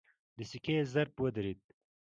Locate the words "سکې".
0.51-0.75